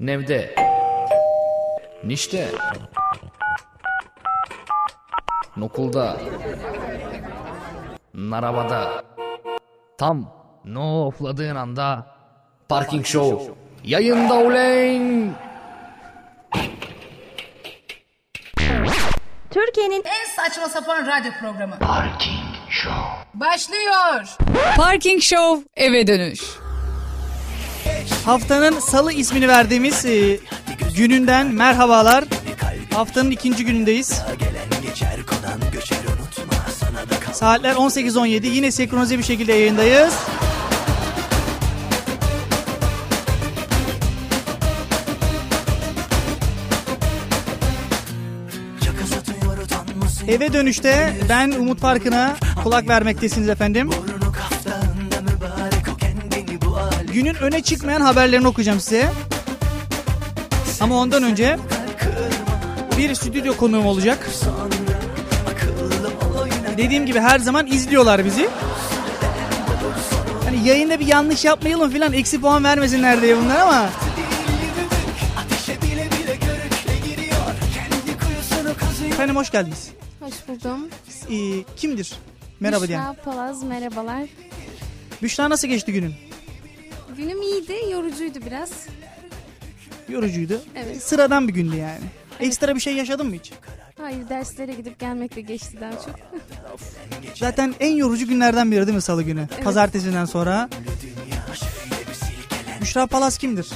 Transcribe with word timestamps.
Nevde. 0.00 0.54
Nişte. 2.04 2.48
Nokulda. 5.56 6.16
Narabada. 8.14 9.04
Tam 9.98 10.32
no 10.64 11.06
ofladığın 11.06 11.56
anda 11.56 12.06
Parking 12.68 13.06
Show 13.06 13.54
yayında 13.84 14.34
uleyn. 14.34 15.34
Türkiye'nin 19.50 20.04
En 20.04 20.42
saçma 20.42 20.68
sapan 20.68 21.06
radyo 21.06 21.32
programı. 21.40 21.78
Parking 21.78 22.54
Show. 22.70 23.00
Başlıyor. 23.34 24.36
Parking 24.76 25.22
Show 25.22 25.64
eve 25.76 26.06
dönüş. 26.06 26.69
Haftanın 28.30 28.80
salı 28.80 29.12
ismini 29.12 29.48
verdiğimiz 29.48 30.04
e, 30.04 30.38
gününden 30.96 31.46
merhabalar. 31.46 32.24
Haftanın 32.94 33.30
ikinci 33.30 33.64
günündeyiz. 33.64 34.22
Saatler 37.32 37.74
18.17 37.74 38.46
yine 38.46 38.70
senkronize 38.70 39.18
bir 39.18 39.22
şekilde 39.22 39.52
yayındayız. 39.52 40.14
Eve 50.28 50.52
dönüşte 50.52 51.16
ben 51.28 51.50
Umut 51.50 51.80
Parkı'na 51.80 52.36
kulak 52.62 52.88
vermektesiniz 52.88 53.48
efendim. 53.48 53.90
Günün 57.12 57.34
öne 57.34 57.62
çıkmayan 57.62 58.00
haberlerini 58.00 58.48
okuyacağım 58.48 58.80
size. 58.80 59.10
Ama 60.80 60.96
ondan 60.96 61.22
önce 61.22 61.58
bir 62.98 63.14
stüdyo 63.14 63.56
konuğum 63.56 63.86
olacak. 63.86 64.30
Dediğim 66.76 67.06
gibi 67.06 67.20
her 67.20 67.38
zaman 67.38 67.66
izliyorlar 67.66 68.24
bizi. 68.24 68.48
Hani 70.44 70.68
yayında 70.68 71.00
bir 71.00 71.06
yanlış 71.06 71.44
yapmayalım 71.44 71.90
filan 71.90 72.12
eksi 72.12 72.40
puan 72.40 72.64
vermesinler 72.64 73.22
diye 73.22 73.36
bunlar 73.36 73.60
ama 73.60 73.88
Efendim 79.10 79.36
hoş 79.36 79.50
geldiniz. 79.50 79.90
Hoş 80.20 80.34
buldum. 80.48 80.88
Ee, 81.30 81.64
kimdir? 81.76 82.12
Merhaba 82.60 82.88
diyen. 82.88 83.00
Büşra 83.12 83.22
Palaz 83.24 83.62
merhabalar. 83.62 84.28
Büşra 85.22 85.50
nasıl 85.50 85.68
geçti 85.68 85.92
günün? 85.92 86.29
Günüm 87.20 87.42
iyiydi, 87.42 87.76
yorucuydu 87.90 88.38
biraz. 88.46 88.70
Yorucuydu. 90.08 90.60
Evet. 90.76 91.02
Sıradan 91.02 91.48
bir 91.48 91.52
gündü 91.52 91.76
yani. 91.76 92.00
Ekstra 92.40 92.74
bir 92.74 92.80
şey 92.80 92.94
yaşadın 92.94 93.26
mı 93.26 93.34
hiç? 93.34 93.52
Hayır 94.00 94.28
derslere 94.28 94.74
gidip 94.74 94.98
gelmekle 94.98 95.40
geçti 95.40 95.78
daha 95.80 95.90
çok. 95.90 96.14
Zaten 97.34 97.74
en 97.80 97.96
yorucu 97.96 98.26
günlerden 98.26 98.70
biri 98.70 98.86
değil 98.86 98.96
mi 98.96 99.02
salı 99.02 99.22
günü? 99.22 99.48
Pazartesinden 99.64 100.24
sonra. 100.24 100.68
Büşra 102.80 103.06
Palas 103.06 103.38
kimdir? 103.38 103.68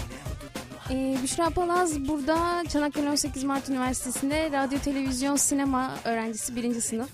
Ee, 0.91 1.17
Büşra 1.23 1.51
Palaz 1.51 2.09
burada 2.09 2.65
Çanakkale 2.69 3.11
18 3.11 3.45
Mart 3.45 3.69
Üniversitesi'nde 3.69 4.51
radyo, 4.53 4.79
televizyon, 4.79 5.37
sinema 5.37 5.95
öğrencisi 6.05 6.57
birinci 6.57 6.81
sınıf. 6.81 7.09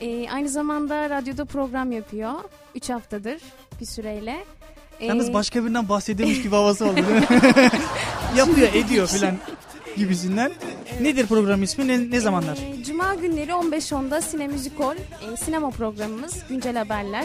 Ee, 0.00 0.30
aynı 0.30 0.48
zamanda 0.48 1.10
radyoda 1.10 1.44
program 1.44 1.92
yapıyor. 1.92 2.32
3 2.74 2.90
haftadır 2.90 3.40
bir 3.80 3.86
süreyle. 3.86 4.44
Ee, 5.00 5.06
Yalnız 5.06 5.32
başka 5.34 5.64
birinden 5.64 5.88
bahsediyormuş 5.88 6.42
gibi 6.42 6.54
havası 6.54 6.86
oldu 6.86 6.96
değil 6.96 7.08
mi? 7.08 7.26
Yapıyor, 8.36 8.68
ediyor 8.74 9.06
filan 9.06 9.36
gibisinden. 9.96 10.52
Nedir 11.00 11.26
program 11.26 11.62
ismi? 11.62 11.88
Ne, 11.88 12.10
ne 12.10 12.20
zamanlar? 12.20 12.56
ee, 12.80 12.84
Cuma 12.84 13.14
günleri 13.14 13.50
15.10'da 13.50 14.20
Sine 14.20 14.48
Müzikol, 14.48 14.94
e, 14.94 15.36
sinema 15.36 15.70
programımız, 15.70 16.34
güncel 16.48 16.76
haberler. 16.76 17.24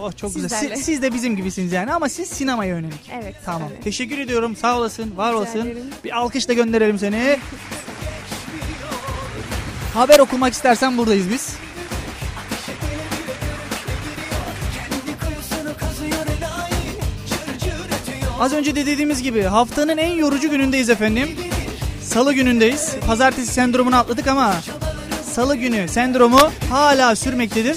Oh 0.00 0.16
çok 0.16 0.34
güzel. 0.34 0.48
Sizlerle. 0.48 0.76
Siz, 0.76 0.84
siz 0.84 1.02
de 1.02 1.14
bizim 1.14 1.36
gibisiniz 1.36 1.72
yani 1.72 1.92
ama 1.92 2.08
siz 2.08 2.28
sinemaya 2.28 2.70
yönelik. 2.76 3.10
Evet. 3.22 3.34
Tamam. 3.44 3.68
öyle. 3.70 3.80
Teşekkür 3.80 4.18
ediyorum. 4.18 4.56
Sağ 4.56 4.78
olasın, 4.78 5.16
var 5.16 5.32
olasın. 5.32 5.60
ederim. 5.60 5.82
Bir 6.04 6.18
alkış 6.18 6.48
da 6.48 6.52
gönderelim 6.52 6.98
seni. 6.98 7.38
Haber 9.94 10.18
okumak 10.18 10.52
istersen 10.52 10.98
buradayız 10.98 11.30
biz. 11.30 11.54
Az 18.40 18.52
önce 18.52 18.76
de 18.76 18.86
dediğimiz 18.86 19.22
gibi 19.22 19.42
haftanın 19.42 19.98
en 19.98 20.08
yorucu 20.08 20.50
günündeyiz 20.50 20.90
efendim. 20.90 21.28
Salı 22.02 22.32
günündeyiz. 22.32 22.94
Pazartesi 23.06 23.52
sendromunu 23.52 23.96
atladık 23.96 24.26
ama 24.26 24.54
salı 25.32 25.56
günü 25.56 25.88
sendromu 25.88 26.40
hala 26.70 27.16
sürmektedir. 27.16 27.76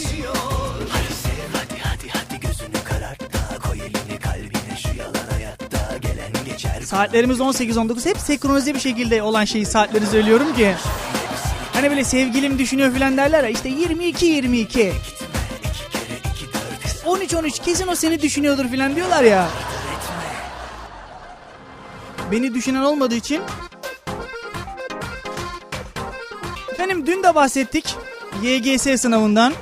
Saatlerimiz 6.83 7.39
18-19 7.39 8.05
hep 8.09 8.17
senkronize 8.17 8.73
bir 8.73 8.79
şekilde 8.79 9.21
olan 9.21 9.45
şeyi 9.45 9.65
saatleri 9.65 10.05
söylüyorum 10.05 10.55
ki. 10.55 10.75
Hani 11.73 11.89
böyle 11.89 12.03
sevgilim 12.03 12.59
düşünüyor 12.59 12.93
filan 12.93 13.17
derler 13.17 13.43
ya 13.43 13.49
işte 13.49 13.69
22-22. 13.69 14.91
13-13 17.05 17.63
kesin 17.63 17.87
o 17.87 17.95
seni 17.95 18.21
düşünüyordur 18.21 18.67
filan 18.67 18.95
diyorlar 18.95 19.23
ya. 19.23 19.47
Beni 22.33 22.53
düşünen 22.53 22.81
olmadığı 22.81 23.15
için 23.15 23.41
Efendim 26.71 27.07
dün 27.07 27.23
de 27.23 27.35
bahsettik 27.35 27.95
YGS 28.43 29.01
sınavından. 29.01 29.53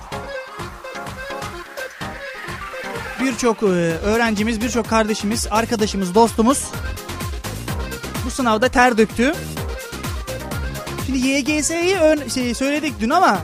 Birçok 3.22 3.64
e, 3.64 3.66
öğrencimiz, 3.66 4.62
birçok 4.62 4.90
kardeşimiz, 4.90 5.48
arkadaşımız, 5.52 6.16
dostumuz 6.16 6.72
bu 8.26 8.32
sınavda 8.32 8.70
ter 8.70 8.98
döktü. 8.98 9.34
Şimdi 11.06 11.28
YGS'yi 11.28 11.98
şey, 12.34 12.54
söyledik 12.54 12.94
dün 13.00 13.10
ama 13.10 13.40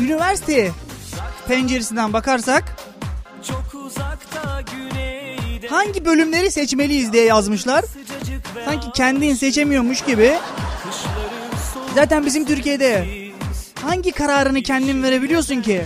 üniversite 0.00 0.70
penceresinden 1.48 2.12
bakarsak 2.12 2.76
hangi 5.70 6.04
bölümleri 6.04 6.50
seçmeliyiz 6.50 7.12
diye 7.12 7.24
yazmışlar. 7.24 7.84
Sanki 8.64 8.92
kendin 8.92 9.34
seçemiyormuş 9.34 10.00
gibi. 10.04 10.34
Zaten 11.94 12.26
bizim 12.26 12.44
Türkiye'de 12.44 13.04
hangi 13.82 14.12
kararını 14.12 14.62
kendin 14.62 15.02
verebiliyorsun 15.02 15.62
ki? 15.62 15.82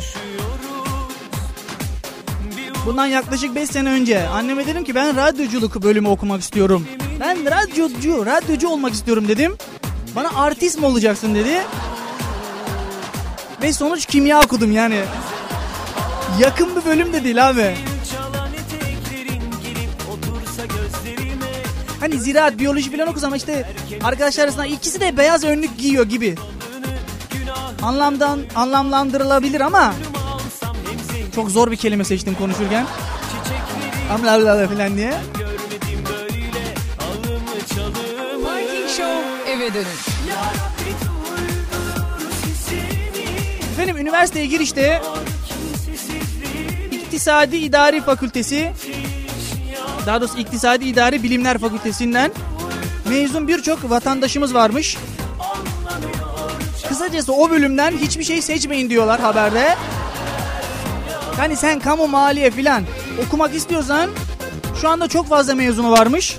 Bundan 2.87 3.06
yaklaşık 3.06 3.54
5 3.54 3.70
sene 3.70 3.91
önce 3.91 4.28
anneme 4.28 4.66
dedim 4.66 4.84
ki 4.84 4.94
ben 4.94 5.16
radyoculuk 5.16 5.82
bölümü 5.82 6.09
okumak 6.09 6.41
istiyorum. 6.41 6.87
Ben 7.20 7.38
radyocu, 7.44 8.26
radyocu 8.26 8.69
olmak 8.69 8.94
istiyorum 8.94 9.28
dedim. 9.28 9.56
Bana 10.16 10.28
artist 10.37 10.78
mi 10.78 10.87
olacaksın 10.87 11.34
dedi. 11.34 11.62
Ve 13.62 13.72
sonuç 13.72 14.06
kimya 14.06 14.41
okudum 14.41 14.72
yani. 14.72 15.00
Yakın 16.41 16.76
bir 16.76 16.84
bölüm 16.84 17.12
de 17.12 17.25
değil 17.25 17.48
abi. 17.48 17.75
Hani 22.04 22.20
ziraat, 22.20 22.59
biyoloji 22.59 22.91
falan 22.91 23.09
okusam 23.09 23.28
ama 23.28 23.37
işte 23.37 23.66
arkadaşlar 24.04 24.44
arasında 24.44 24.66
ikisi 24.66 25.00
de 25.00 25.16
beyaz 25.16 25.44
önlük 25.44 25.78
giyiyor 25.78 26.04
gibi. 26.04 26.34
Anlamdan 27.82 28.41
anlamlandırılabilir 28.54 29.60
ama 29.60 29.94
çok 31.34 31.50
zor 31.50 31.70
bir 31.70 31.76
kelime 31.76 32.04
seçtim 32.04 32.34
konuşurken. 32.34 32.87
Amla 34.14 34.69
falan 34.69 34.97
diye. 34.97 35.14
Parking 38.44 38.88
Show 38.88 39.50
eve 39.52 39.75
dönüş. 39.75 40.08
Efendim 43.73 43.96
üniversiteye 43.96 44.46
girişte 44.46 45.02
İktisadi 46.93 47.56
İdari 47.56 48.00
Fakültesi 48.00 48.73
daha 50.06 50.20
doğrusu 50.20 50.38
İktisadi 50.38 50.84
İdari 50.84 51.22
Bilimler 51.22 51.58
Fakültesinden 51.58 52.32
mezun 53.08 53.48
birçok 53.48 53.90
vatandaşımız 53.90 54.54
varmış. 54.54 54.96
Kısacası 56.88 57.32
o 57.32 57.50
bölümden 57.50 57.92
hiçbir 57.92 58.24
şey 58.24 58.42
seçmeyin 58.42 58.90
diyorlar 58.90 59.20
haberde. 59.20 59.76
Yani 61.38 61.56
sen 61.56 61.80
kamu 61.80 62.08
maliye 62.08 62.50
filan 62.50 62.82
okumak 63.26 63.54
istiyorsan 63.54 64.10
şu 64.80 64.88
anda 64.88 65.08
çok 65.08 65.28
fazla 65.28 65.54
mezunu 65.54 65.90
varmış. 65.90 66.38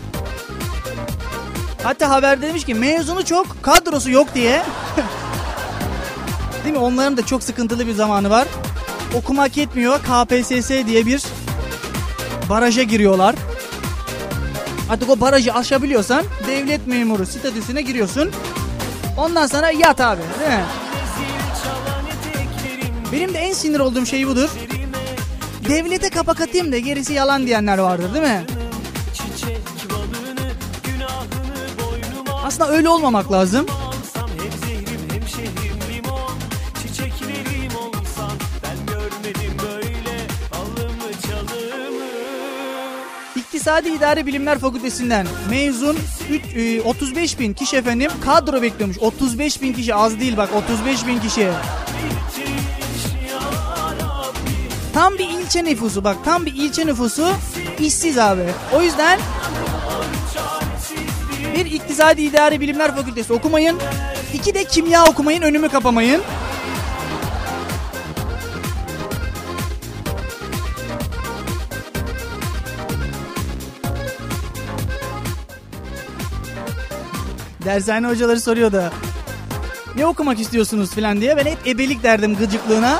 Hatta 1.84 2.10
haberde 2.10 2.48
demiş 2.48 2.66
ki 2.66 2.74
mezunu 2.74 3.26
çok 3.26 3.64
kadrosu 3.64 4.12
yok 4.12 4.36
diye. 4.36 4.64
Değil 6.64 6.76
mi? 6.76 6.82
Onların 6.82 7.18
da 7.18 7.26
çok 7.26 7.44
sıkıntılı 7.44 7.88
bir 7.88 7.94
zamanı 7.94 8.30
var. 8.30 8.48
Okumak 9.16 9.58
yetmiyor. 9.58 10.00
KPSS 10.00 10.70
diye 10.70 11.06
bir 11.06 11.24
baraja 12.50 12.84
giriyorlar. 12.84 13.36
Artık 14.90 15.10
o 15.10 15.20
barajı 15.22 15.54
aşabiliyorsan 15.54 16.24
devlet 16.48 16.88
memuru 16.88 17.26
statüsüne 17.26 17.82
giriyorsun. 17.82 18.32
Ondan 19.18 19.48
sonra 19.48 19.72
yat 19.72 20.02
abi 20.02 20.22
değil 20.40 20.52
mi? 20.52 20.66
Benim 23.12 23.34
de 23.34 23.38
en 23.38 23.54
sinir 23.54 23.80
olduğum 23.80 24.06
şey 24.06 24.28
budur. 24.28 24.50
Devlete 25.70 26.10
kapak 26.10 26.42
atayım 26.42 26.72
da 26.72 26.78
gerisi 26.78 27.14
yalan 27.14 27.46
diyenler 27.46 27.78
vardır 27.78 28.14
değil 28.14 28.26
mi? 28.26 28.46
Aslında 32.46 32.70
öyle 32.70 32.90
olmamak 32.90 33.32
lazım. 33.32 33.66
İktisadi 43.66 43.90
İdari 43.90 44.26
Bilimler 44.26 44.60
Fakültesinden 44.60 45.28
mezun 45.50 45.98
üç- 46.30 46.56
e, 46.56 46.82
35 46.82 47.40
bin 47.40 47.54
kişi 47.54 47.78
efendim 47.78 48.12
kadro 48.26 48.62
bekliyormuş. 48.62 48.98
35 49.00 49.62
bin 49.62 49.74
kişi 49.74 49.96
az 49.96 50.20
değil 50.20 50.38
bak 50.38 50.50
35 50.56 51.08
bin 51.08 51.20
kişi. 51.20 51.50
Tam 54.94 55.14
bir 55.14 55.30
ilçe 55.30 55.64
nüfusu 55.64 56.04
bak 56.04 56.18
tam 56.26 56.46
bir 56.46 56.54
ilçe 56.56 56.86
nüfusu 56.88 57.28
işsiz 57.80 58.18
abi. 58.18 58.44
O 58.74 58.82
yüzden 58.82 59.20
bir 61.56 61.66
İktisadi 61.66 62.22
İdari 62.22 62.60
Bilimler 62.62 62.96
Fakültesi 62.96 63.34
okumayın. 63.34 63.78
İki 64.34 64.54
de 64.54 64.64
kimya 64.64 65.06
okumayın 65.06 65.42
önümü 65.42 65.70
kapamayın. 65.70 66.22
Dershane 77.66 78.08
hocaları 78.08 78.42
soruyordu. 78.42 78.84
Ne 79.96 80.06
okumak 80.06 80.40
istiyorsunuz 80.40 80.92
filan 80.92 81.22
diye. 81.22 81.38
Ben 81.38 81.46
hep 81.46 81.68
ebelik 81.68 82.04
derdim 82.04 82.36
gıcıklığına. 82.36 83.00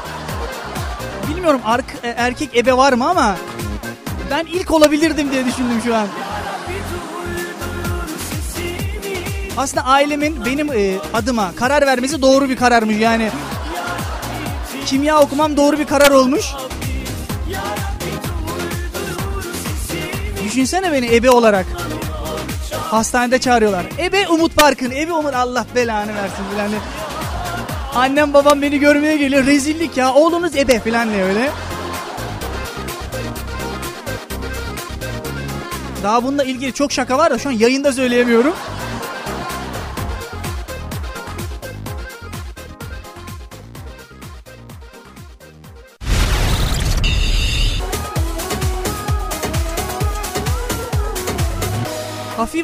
Bilmiyorum 1.30 1.62
ark- 1.66 2.04
e, 2.04 2.08
erkek 2.18 2.58
ebe 2.58 2.78
var 2.78 2.94
mı 2.94 3.10
ama 3.10 3.38
ben 4.32 4.46
ilk 4.46 4.72
olabilirdim 4.72 5.32
diye 5.32 5.46
düşündüm 5.46 5.82
şu 5.86 5.96
an. 5.96 6.08
Aslında 9.58 9.86
ailemin 9.86 10.46
benim 10.46 10.72
e, 10.74 10.96
adıma 11.14 11.52
karar 11.56 11.86
vermesi 11.86 12.22
doğru 12.22 12.50
bir 12.50 12.56
kararmış 12.58 12.98
yani. 13.00 13.30
Kimya 14.86 15.20
okumam 15.22 15.58
doğru 15.58 15.80
bir 15.80 15.86
karar 15.86 16.12
olmuş. 16.12 16.46
Düşünsene 20.46 20.92
beni 20.94 21.16
ebe 21.16 21.30
olarak. 21.30 21.66
Hastanede 22.92 23.40
çağırıyorlar. 23.40 23.86
Ebe 24.00 24.28
Umut 24.28 24.56
Park'ın. 24.56 24.92
Ebe 24.92 25.14
Umut 25.14 25.34
Allah 25.36 25.66
belanı 25.76 26.16
versin 26.16 26.44
filan. 26.52 26.72
Annem 27.96 28.34
babam 28.34 28.62
beni 28.62 28.80
görmeye 28.80 29.18
geliyor. 29.18 29.46
Rezillik 29.46 29.98
ya. 29.98 30.14
Oğlunuz 30.14 30.56
ebe 30.56 30.80
filan 30.80 31.10
diye 31.10 31.24
öyle. 31.24 31.50
Daha 36.04 36.24
bununla 36.24 36.44
ilgili 36.44 36.74
çok 36.74 36.92
şaka 36.92 37.18
var 37.18 37.32
da 37.32 37.38
şu 37.38 37.50
an 37.50 37.54
yayında 37.54 37.94
söyleyemiyorum. 37.94 38.54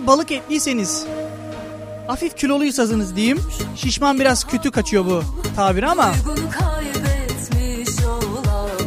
Hafif 0.01 0.07
balık 0.07 0.31
etliyseniz, 0.31 1.06
hafif 2.07 2.38
kiloluysanız 2.38 3.15
diyeyim. 3.15 3.39
Şişman 3.75 4.19
biraz 4.19 4.44
kötü 4.44 4.71
kaçıyor 4.71 5.06
bu 5.06 5.24
tabir 5.56 5.83
ama 5.83 6.12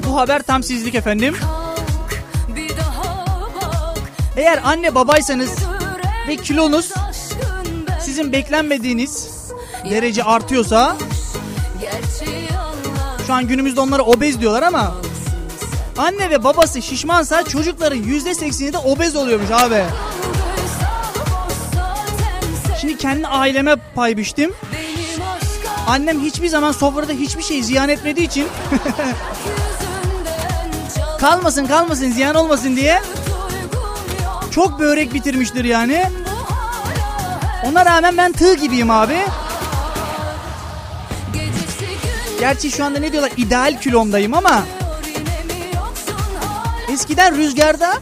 bu 0.06 0.16
haber 0.16 0.42
tam 0.42 0.62
sizlik 0.62 0.94
efendim. 0.94 1.36
Eğer 4.36 4.60
anne 4.64 4.94
babaysanız 4.94 5.50
ve 6.28 6.36
kilonuz 6.36 6.92
sizin 8.00 8.32
beklenmediğiniz 8.32 9.28
derece 9.90 10.24
artıyorsa 10.24 10.96
şu 13.26 13.32
an 13.32 13.48
günümüzde 13.48 13.80
onlara 13.80 14.02
obez 14.02 14.40
diyorlar 14.40 14.62
ama 14.62 14.94
anne 15.98 16.30
ve 16.30 16.44
babası 16.44 16.82
şişmansa 16.82 17.42
çocukların 17.42 17.96
yüzde 17.96 18.34
sekseni 18.34 18.72
de 18.72 18.78
obez 18.78 19.16
oluyormuş 19.16 19.50
abi. 19.50 19.84
Şimdi 22.94 23.02
kendi 23.02 23.26
aileme 23.26 23.76
pay 23.94 24.16
biçtim. 24.16 24.52
Annem 25.88 26.20
hiçbir 26.20 26.48
zaman 26.48 26.72
sofrada 26.72 27.12
hiçbir 27.12 27.42
şey 27.42 27.62
ziyan 27.62 27.88
etmediği 27.88 28.26
için 28.26 28.48
kalmasın 31.20 31.66
kalmasın 31.66 32.10
ziyan 32.10 32.34
olmasın 32.34 32.76
diye 32.76 33.02
çok 34.50 34.80
börek 34.80 35.14
bitirmiştir 35.14 35.64
yani. 35.64 36.04
Ona 37.64 37.86
rağmen 37.86 38.16
ben 38.16 38.32
tığ 38.32 38.54
gibiyim 38.54 38.90
abi. 38.90 39.18
Gerçi 42.40 42.70
şu 42.70 42.84
anda 42.84 42.98
ne 42.98 43.12
diyorlar 43.12 43.32
ideal 43.36 43.80
kilomdayım 43.80 44.34
ama 44.34 44.62
eskiden 46.92 47.36
rüzgarda 47.36 47.94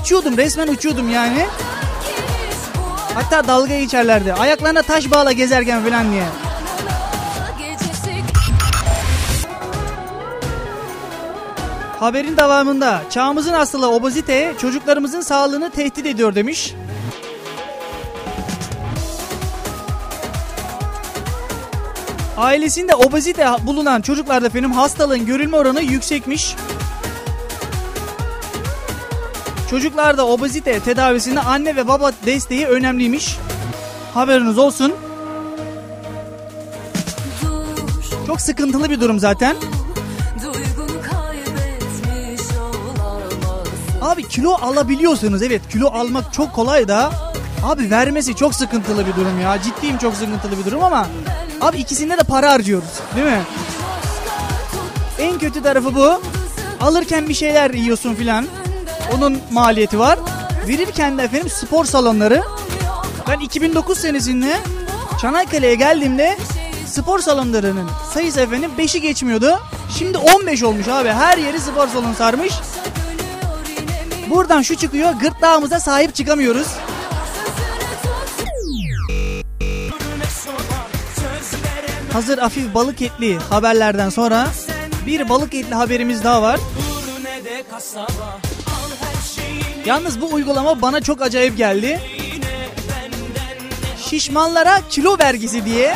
uçuyordum 0.00 0.36
resmen 0.36 0.68
uçuyordum 0.68 1.10
yani. 1.10 1.46
Hatta 3.14 3.48
dalga 3.48 3.78
geçerlerdi. 3.78 4.32
Ayaklarına 4.32 4.82
taş 4.82 5.10
bağla 5.10 5.32
gezerken 5.32 5.84
falan 5.84 6.12
diye. 6.12 6.24
Haberin 12.00 12.36
devamında 12.36 13.02
çağımızın 13.10 13.52
hastalığı 13.52 13.90
obezite 13.90 14.54
çocuklarımızın 14.60 15.20
sağlığını 15.20 15.70
tehdit 15.70 16.06
ediyor 16.06 16.34
demiş. 16.34 16.74
Ailesinde 22.36 22.94
obezite 22.94 23.46
bulunan 23.66 24.00
çocuklarda 24.00 24.46
efendim 24.46 24.72
hastalığın 24.72 25.26
görülme 25.26 25.56
oranı 25.56 25.82
yüksekmiş. 25.82 26.56
Çocuklarda 29.72 30.26
obezite 30.26 30.80
tedavisinde 30.80 31.40
anne 31.40 31.76
ve 31.76 31.88
baba 31.88 32.12
desteği 32.26 32.66
önemliymiş. 32.66 33.36
Haberiniz 34.14 34.58
olsun. 34.58 34.92
Çok 38.26 38.40
sıkıntılı 38.40 38.90
bir 38.90 39.00
durum 39.00 39.18
zaten. 39.18 39.56
Abi 44.02 44.28
kilo 44.28 44.52
alabiliyorsunuz 44.52 45.42
evet 45.42 45.62
kilo 45.68 45.88
almak 45.88 46.32
çok 46.32 46.52
kolay 46.52 46.88
da 46.88 47.12
abi 47.64 47.90
vermesi 47.90 48.36
çok 48.36 48.54
sıkıntılı 48.54 49.06
bir 49.06 49.16
durum 49.16 49.40
ya. 49.40 49.62
Ciddiyim 49.62 49.98
çok 49.98 50.14
sıkıntılı 50.14 50.58
bir 50.58 50.64
durum 50.64 50.84
ama 50.84 51.06
abi 51.60 51.78
ikisinde 51.78 52.18
de 52.18 52.22
para 52.22 52.52
harcıyoruz 52.52 53.00
değil 53.16 53.26
mi? 53.26 53.42
En 55.18 55.38
kötü 55.38 55.62
tarafı 55.62 55.94
bu. 55.94 56.22
Alırken 56.80 57.28
bir 57.28 57.34
şeyler 57.34 57.70
yiyorsun 57.70 58.14
filan. 58.14 58.46
Onun 59.16 59.38
maliyeti 59.50 59.98
var. 59.98 60.18
Verirken 60.68 61.18
de 61.18 61.22
efendim 61.22 61.50
spor 61.50 61.84
salonları. 61.84 62.42
Ben 63.28 63.38
2009 63.38 63.98
senesinde 63.98 64.56
Çanakkale'ye 65.20 65.74
geldiğimde 65.74 66.38
spor 66.86 67.18
salonlarının 67.18 67.90
sayısı 68.14 68.40
efendim 68.40 68.70
5'i 68.78 69.00
geçmiyordu. 69.00 69.60
Şimdi 69.98 70.18
15 70.18 70.62
olmuş 70.62 70.88
abi. 70.88 71.08
Her 71.08 71.38
yeri 71.38 71.60
spor 71.60 71.88
salonu 71.88 72.14
sarmış. 72.14 72.52
Buradan 74.30 74.62
şu 74.62 74.76
çıkıyor. 74.76 75.12
Gırtlağımıza 75.12 75.80
sahip 75.80 76.14
çıkamıyoruz. 76.14 76.66
Hazır 82.12 82.38
hafif 82.38 82.74
balık 82.74 83.02
etli 83.02 83.38
haberlerden 83.38 84.08
sonra 84.08 84.48
bir 85.06 85.28
balık 85.28 85.54
etli 85.54 85.74
haberimiz 85.74 86.24
daha 86.24 86.42
var. 86.42 86.60
Yalnız 89.86 90.20
bu 90.20 90.32
uygulama 90.32 90.82
bana 90.82 91.00
çok 91.00 91.22
acayip 91.22 91.56
geldi. 91.56 92.00
Şişmanlara 93.96 94.80
kilo 94.90 95.18
vergisi 95.18 95.64
diye. 95.64 95.94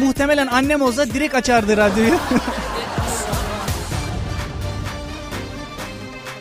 Muhtemelen 0.00 0.46
annem 0.46 0.82
olsa 0.82 1.06
direkt 1.06 1.34
açardı 1.34 1.76
radyoyu. 1.76 2.14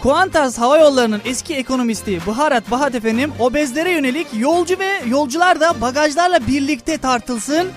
Kuantas 0.06 0.58
Hava 0.58 0.78
Yolları'nın 0.78 1.22
eski 1.26 1.56
ekonomisti 1.56 2.20
Baharat 2.28 2.72
Bahat 2.72 2.96
efendim 2.96 3.34
obezlere 3.40 3.92
yönelik 3.92 4.28
yolcu 4.38 4.80
ve 4.80 5.02
yolcular 5.08 5.60
da 5.60 5.82
bagajlarla 5.82 6.48
birlikte 6.48 6.98
tartılsın. 6.98 7.68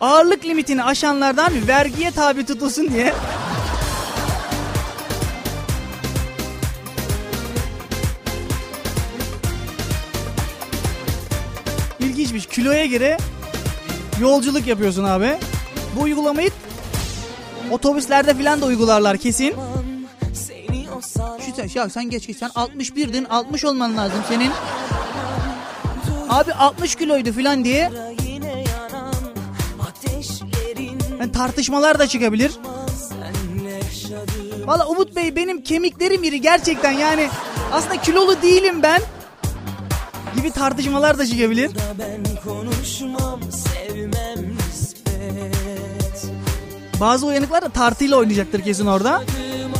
Ağırlık 0.00 0.44
limitini 0.44 0.84
aşanlardan 0.84 1.52
vergiye 1.68 2.10
tabi 2.10 2.46
tutulsun 2.46 2.88
diye 2.88 3.14
Kiloya 12.56 12.86
göre 12.86 13.16
yolculuk 14.20 14.66
yapıyorsun 14.66 15.04
abi. 15.04 15.36
Bu 15.96 16.00
uygulamayı 16.00 16.50
otobüslerde 17.70 18.34
falan 18.34 18.60
da 18.60 18.66
uygularlar 18.66 19.16
kesin. 19.16 19.54
Şu 21.46 21.54
sen, 21.56 21.70
ya 21.74 21.88
sen 21.88 22.10
geç 22.10 22.26
geç 22.26 22.36
sen 22.36 22.48
61'din 22.48 23.24
60 23.24 23.64
olman 23.64 23.96
lazım 23.96 24.18
senin. 24.28 24.50
Abi 26.28 26.52
60 26.52 26.94
kiloydu 26.94 27.32
falan 27.32 27.64
diye. 27.64 27.90
Yani 31.20 31.32
tartışmalar 31.32 31.98
da 31.98 32.06
çıkabilir. 32.06 32.52
Valla 34.64 34.86
Umut 34.86 35.16
Bey 35.16 35.36
benim 35.36 35.62
kemiklerim 35.62 36.24
iri 36.24 36.40
gerçekten 36.40 36.92
yani 36.92 37.28
aslında 37.72 38.00
kilolu 38.00 38.42
değilim 38.42 38.82
ben 38.82 39.02
gibi 40.36 40.50
tartışmalar 40.50 41.18
da 41.18 41.26
çıkabilir. 41.26 41.70
Bazı 47.00 47.26
uyanıklar 47.26 47.62
da 47.62 47.68
tartıyla 47.68 48.16
oynayacaktır 48.16 48.62
kesin 48.62 48.86
orada. 48.86 49.22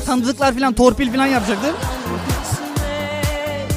Tanıdıklar 0.07 0.55
falan 0.55 0.73
torpil 0.73 1.13
falan 1.13 1.27
yapacaktır. 1.27 1.75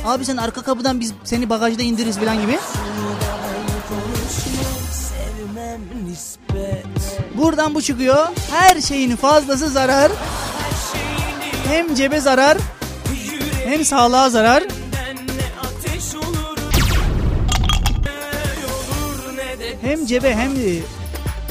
Abi 0.05 0.25
sen 0.25 0.37
arka 0.37 0.61
kapıdan 0.61 0.99
biz 0.99 1.13
seni 1.23 1.49
bagajda 1.49 1.83
indiririz 1.83 2.17
falan 2.17 2.41
gibi. 2.41 2.59
Buradan 7.37 7.75
bu 7.75 7.81
çıkıyor. 7.81 8.27
Her 8.51 8.81
şeyin 8.81 9.15
fazlası 9.15 9.69
zarar. 9.69 10.11
Hem 11.67 11.95
cebe 11.95 12.19
zarar 12.19 12.57
hem 13.65 13.85
sağlığa 13.85 14.29
zarar. 14.29 14.63
Hem 19.81 20.05
cebe 20.05 20.35
hem 20.35 20.55
de 20.55 20.79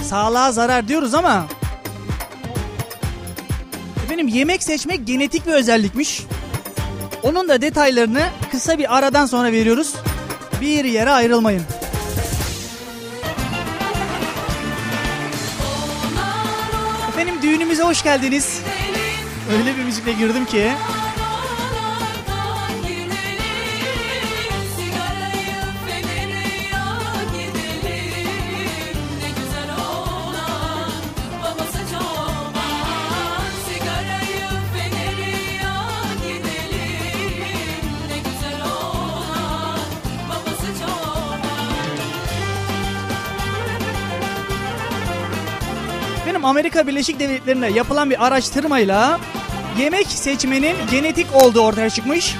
sağlığa 0.02 0.52
zarar 0.52 0.88
diyoruz 0.88 1.14
ama 1.14 1.47
efendim 4.04 4.28
yemek 4.28 4.62
seçmek 4.62 5.06
genetik 5.06 5.47
bir 5.47 5.52
özellikmiş. 5.52 6.23
Onun 7.23 7.49
da 7.49 7.62
detaylarını 7.62 8.28
kısa 8.50 8.78
bir 8.78 8.97
aradan 8.97 9.26
sonra 9.26 9.52
veriyoruz. 9.52 9.94
Bir 10.61 10.85
yere 10.85 11.11
ayrılmayın. 11.11 11.62
Efendim 17.08 17.35
düğünümüze 17.42 17.82
hoş 17.82 18.02
geldiniz. 18.02 18.61
Öyle 19.58 19.76
bir 19.76 19.85
müzikle 19.85 20.12
girdim 20.12 20.44
ki. 20.44 20.73
Amerika 46.49 46.87
Birleşik 46.87 47.21
Devletleri'nde 47.21 47.67
yapılan 47.67 48.11
bir 48.11 48.26
araştırmayla 48.26 49.21
yemek 49.78 50.07
seçmenin 50.07 50.76
genetik 50.90 51.26
olduğu 51.35 51.61
ortaya 51.61 51.90
çıkmış. 51.90 52.37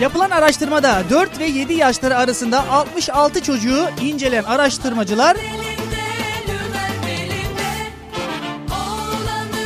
Yapılan 0.00 0.30
araştırmada 0.30 1.02
4 1.10 1.38
ve 1.38 1.44
7 1.46 1.74
yaşları 1.74 2.16
arasında 2.16 2.70
66 2.70 3.42
çocuğu 3.42 3.88
inceleyen 4.02 4.44
araştırmacılar 4.44 5.36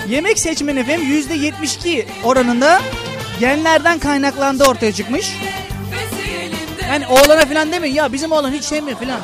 yemek 0.09 0.39
seçmenin 0.39 0.81
efendim 0.81 1.07
%72 1.09 2.05
oranında 2.25 2.81
genlerden 3.41 3.99
kaynaklandığı 3.99 4.65
ortaya 4.65 4.93
çıkmış. 4.93 5.37
Yani 6.89 7.07
oğlana 7.07 7.47
falan 7.47 7.73
demeyin 7.73 7.95
ya 7.95 8.13
bizim 8.13 8.33
oğlan 8.33 8.53
hiç 8.53 8.65
sevmiyor 8.65 8.99
falan. 8.99 9.21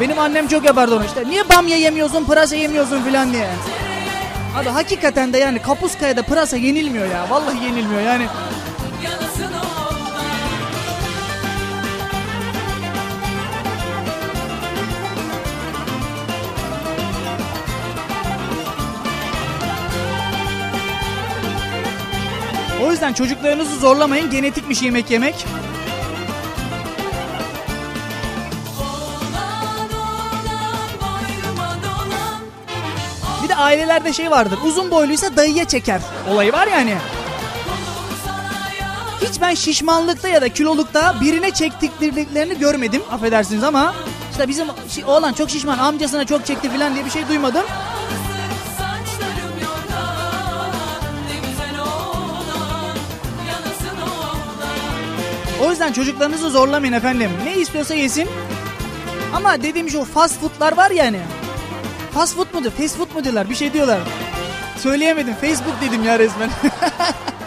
Benim 0.00 0.18
annem 0.18 0.48
çok 0.48 0.64
yapardı 0.64 0.96
onu 0.96 1.04
işte. 1.04 1.28
Niye 1.28 1.48
bamya 1.48 1.76
yemiyorsun, 1.76 2.24
pırasa 2.24 2.56
yemiyorsun 2.56 3.02
filan 3.02 3.32
diye. 3.32 3.46
Abi 4.56 4.68
hakikaten 4.68 5.32
de 5.32 5.38
yani 5.38 5.62
Kapuskaya'da 5.62 6.22
pırasa 6.22 6.56
yenilmiyor 6.56 7.06
ya. 7.06 7.30
Vallahi 7.30 7.64
yenilmiyor 7.64 8.00
yani. 8.02 8.26
O 22.86 22.90
yüzden 22.90 23.12
çocuklarınızı 23.12 23.76
zorlamayın. 23.78 24.30
Genetikmiş 24.30 24.82
yemek 24.82 25.10
yemek. 25.10 25.46
Ailelerde 33.58 34.12
şey 34.12 34.30
vardır. 34.30 34.58
Uzun 34.64 34.90
boyluysa 34.90 35.36
dayıya 35.36 35.64
çeker. 35.64 36.00
Olayı 36.30 36.52
var 36.52 36.66
yani. 36.66 36.94
Hiç 39.22 39.40
ben 39.40 39.54
şişmanlıkta 39.54 40.28
ya 40.28 40.40
da 40.42 40.48
kilolukta 40.48 41.14
birine 41.20 41.50
çektiklerini 41.50 42.58
görmedim. 42.58 43.02
Affedersiniz 43.12 43.64
ama 43.64 43.94
işte 44.30 44.48
bizim 44.48 44.66
oğlan 45.06 45.32
çok 45.32 45.50
şişman 45.50 45.78
amcasına 45.78 46.24
çok 46.24 46.46
çekti 46.46 46.70
falan 46.70 46.94
diye 46.94 47.04
bir 47.04 47.10
şey 47.10 47.28
duymadım. 47.28 47.64
O 55.62 55.70
yüzden 55.70 55.92
çocuklarınızı 55.92 56.50
zorlamayın 56.50 56.92
efendim. 56.92 57.30
Ne 57.44 57.56
istiyorsa 57.56 57.94
yesin. 57.94 58.28
Ama 59.34 59.62
dediğim 59.62 59.90
şu 59.90 60.04
fast 60.04 60.40
foodlar 60.40 60.76
var 60.76 60.90
ya 60.90 61.04
hani. 61.06 61.20
Fast 62.18 62.34
food 62.34 62.54
mudur? 62.54 62.70
Fast 62.70 62.96
food 62.96 63.14
mu 63.14 63.24
diyorlar? 63.24 63.50
Bir 63.50 63.54
şey 63.54 63.72
diyorlar. 63.72 63.98
Söyleyemedim. 64.76 65.34
Facebook 65.34 65.80
dedim 65.80 66.04
ya 66.04 66.18
resmen. 66.18 66.50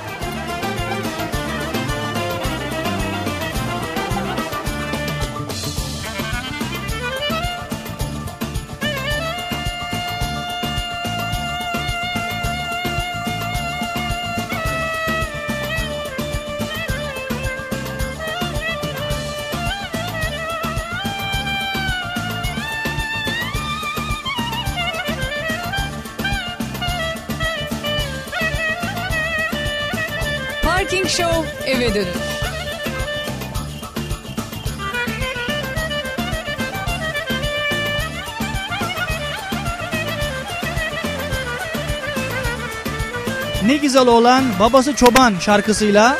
ne 43.71 43.77
güzel 43.77 44.07
olan 44.07 44.43
babası 44.59 44.95
çoban 44.95 45.33
şarkısıyla 45.39 46.17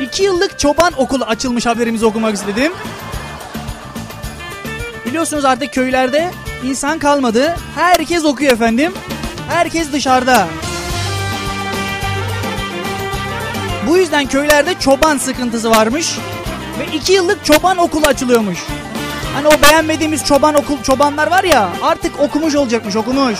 iki 0.00 0.22
yıllık 0.22 0.58
çoban 0.58 0.92
okulu 0.96 1.24
açılmış 1.24 1.66
haberimizi 1.66 2.06
okumak 2.06 2.34
istedim. 2.34 2.72
Biliyorsunuz 5.06 5.44
artık 5.44 5.72
köylerde 5.72 6.30
insan 6.64 6.98
kalmadı. 6.98 7.56
Herkes 7.74 8.24
okuyor 8.24 8.52
efendim. 8.52 8.92
Herkes 9.48 9.92
dışarıda. 9.92 10.46
Bu 13.88 13.96
yüzden 13.96 14.26
köylerde 14.26 14.74
çoban 14.80 15.18
sıkıntısı 15.18 15.70
varmış. 15.70 16.18
Ve 16.78 16.96
iki 16.96 17.12
yıllık 17.12 17.44
çoban 17.44 17.78
okulu 17.78 18.06
açılıyormuş. 18.06 18.58
Hani 19.34 19.48
o 19.48 19.62
beğenmediğimiz 19.62 20.24
çoban 20.24 20.54
okul 20.54 20.82
çobanlar 20.82 21.30
var 21.30 21.44
ya 21.44 21.68
artık 21.82 22.20
okumuş 22.20 22.54
olacakmış 22.54 22.96
okumuş. 22.96 23.38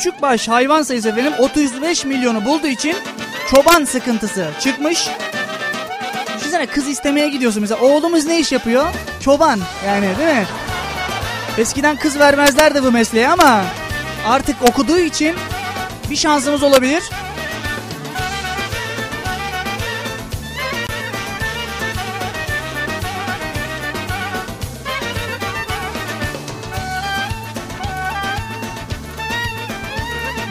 Küçükbaş 0.00 0.48
hayvan 0.48 0.82
sayısı 0.82 1.08
efendim 1.08 1.32
35 1.38 2.04
milyonu 2.04 2.44
bulduğu 2.44 2.66
için 2.66 2.96
çoban 3.50 3.84
sıkıntısı 3.84 4.50
çıkmış. 4.60 5.08
Düşünsene 6.36 6.66
kız 6.66 6.88
istemeye 6.88 7.28
gidiyorsun 7.28 7.60
mesela. 7.60 7.80
Oğlumuz 7.80 8.26
ne 8.26 8.40
iş 8.40 8.52
yapıyor? 8.52 8.86
Çoban 9.20 9.60
yani 9.86 10.06
değil 10.18 10.28
mi? 10.28 10.46
Eskiden 11.58 11.96
kız 11.96 12.18
vermezlerdi 12.18 12.82
bu 12.82 12.92
mesleğe 12.92 13.28
ama 13.28 13.64
artık 14.26 14.56
okuduğu 14.62 14.98
için 14.98 15.34
bir 16.10 16.16
şansımız 16.16 16.62
olabilir. 16.62 17.02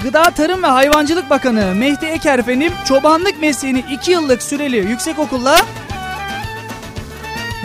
Gıda 0.09 0.31
Tarım 0.31 0.63
ve 0.63 0.67
Hayvancılık 0.67 1.29
Bakanı 1.29 1.75
Mehdi 1.75 2.05
Eker 2.05 2.39
efendim 2.39 2.73
çobanlık 2.87 3.41
mesleğini 3.41 3.85
2 3.91 4.11
yıllık 4.11 4.43
süreli 4.43 4.77
yüksek 4.77 5.19
okulla 5.19 5.61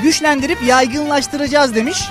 güçlendirip 0.03 0.63
yaygınlaştıracağız 0.63 1.75
demiş. 1.75 2.05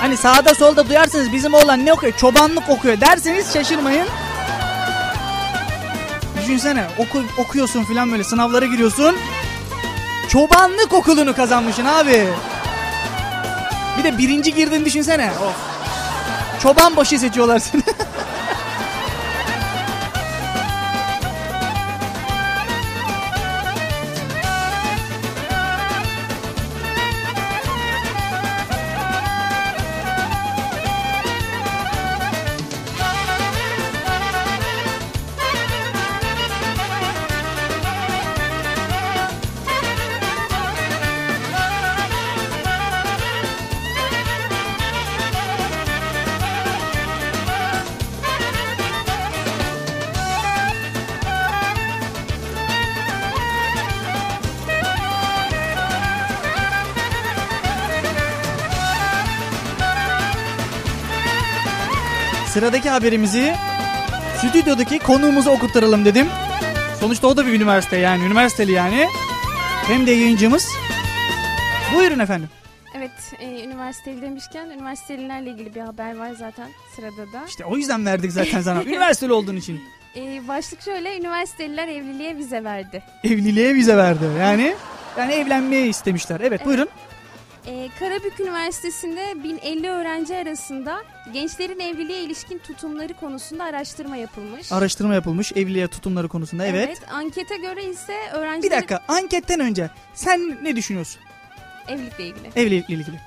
Hani 0.00 0.16
sağda 0.16 0.54
solda 0.54 0.88
duyarsınız 0.88 1.32
bizim 1.32 1.54
oğlan 1.54 1.86
ne 1.86 1.92
okuyor? 1.92 2.12
Çobanlık 2.16 2.70
okuyor 2.70 3.00
derseniz 3.00 3.52
şaşırmayın. 3.52 4.06
Düşünsene 6.42 6.86
oku, 6.98 7.22
okuyorsun 7.38 7.84
filan 7.84 8.12
böyle 8.12 8.24
sınavlara 8.24 8.66
giriyorsun. 8.66 9.16
Çobanlık 10.28 10.92
okulunu 10.92 11.36
kazanmışsın 11.36 11.84
abi. 11.84 12.26
Bir 13.98 14.04
de 14.04 14.18
birinci 14.18 14.54
girdin 14.54 14.84
düşünsene. 14.84 15.30
Of. 15.30 15.54
Çoban 16.62 16.96
başı 16.96 17.18
seçiyorlar 17.18 17.58
seni. 17.58 17.82
Sıradaki 62.74 62.90
haberimizi 62.90 63.54
stüdyodaki 64.38 64.98
konuğumuza 64.98 65.50
okutturalım 65.50 66.04
dedim. 66.04 66.26
Sonuçta 67.00 67.26
o 67.26 67.36
da 67.36 67.46
bir 67.46 67.52
üniversite 67.52 67.96
yani 67.96 68.24
üniversiteli 68.24 68.72
yani. 68.72 69.06
Hem 69.86 70.06
de 70.06 70.10
yayıncımız. 70.10 70.68
Buyurun 71.94 72.18
efendim. 72.18 72.48
Evet, 72.96 73.10
e, 73.40 73.64
üniversiteli 73.64 74.22
demişken 74.22 74.70
üniversitelilerle 74.70 75.50
ilgili 75.50 75.74
bir 75.74 75.80
haber 75.80 76.16
var 76.16 76.30
zaten 76.38 76.68
sırada 76.96 77.32
da. 77.32 77.44
İşte 77.48 77.64
o 77.64 77.76
yüzden 77.76 78.06
verdik 78.06 78.32
zaten 78.32 78.60
sana. 78.60 78.82
Üniversiteli 78.86 79.32
olduğun 79.32 79.56
için. 79.56 79.80
E, 80.16 80.48
başlık 80.48 80.82
şöyle, 80.82 81.18
üniversiteliler 81.18 81.88
evliliğe 81.88 82.36
vize 82.36 82.64
verdi. 82.64 83.02
Evliliğe 83.24 83.74
vize 83.74 83.96
verdi. 83.96 84.24
Yani 84.40 84.74
yani 85.18 85.32
evlenmeyi 85.32 85.88
istemişler. 85.88 86.40
Evet, 86.40 86.66
buyurun. 86.66 86.88
E, 87.66 87.88
Karabük 87.98 88.40
Üniversitesi'nde 88.40 89.42
1050 89.44 89.88
öğrenci 89.90 90.36
arasında 90.36 91.02
gençlerin 91.32 91.80
evliliğe 91.80 92.20
ilişkin 92.22 92.58
tutumları 92.58 93.14
konusunda 93.14 93.64
araştırma 93.64 94.16
yapılmış. 94.16 94.72
Araştırma 94.72 95.14
yapılmış 95.14 95.52
evliliğe 95.52 95.88
tutumları 95.88 96.28
konusunda. 96.28 96.66
Evet. 96.66 96.98
ankete 97.10 97.56
göre 97.56 97.84
ise 97.84 98.12
Bir 98.32 98.38
öğrencilerin 98.38 98.76
dakika 98.76 99.00
anketten 99.08 99.60
önce 99.60 99.90
sen 100.14 100.58
ne 100.64 100.76
düşünüyorsun 100.76 101.20
evlilikle 101.88 102.24
ilgili. 102.26 102.48
evlilikle 102.56 102.94
ilgili? 102.94 103.20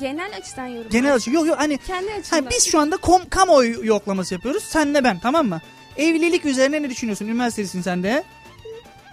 Genel 0.00 0.36
açıdan 0.36 0.66
yorum. 0.66 0.90
Genel 0.90 1.14
açı 1.14 1.30
yok 1.30 1.46
yok 1.46 1.58
hani 1.58 1.78
Kendi 1.78 2.12
açımdan. 2.12 2.42
Ha, 2.44 2.50
biz 2.50 2.66
şu 2.70 2.78
anda 2.78 2.96
kom, 2.96 3.28
kamuoyu 3.28 3.86
yoklaması 3.86 4.34
yapıyoruz. 4.34 4.64
Senle 4.64 5.04
ben 5.04 5.18
tamam 5.18 5.48
mı? 5.48 5.60
Evlilik 5.96 6.44
üzerine 6.44 6.82
ne 6.82 6.90
düşünüyorsun? 6.90 7.26
Üniversitelisin 7.28 7.82
sen 7.82 8.02
de. 8.02 8.24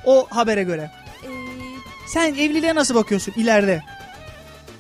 O 0.06 0.28
habere 0.30 0.64
göre. 0.64 0.92
E, 1.24 1.30
Sen 2.08 2.34
evliliğe 2.34 2.76
nasıl 2.76 2.96
bakıyorsun 2.96 3.34
ileride? 3.38 3.84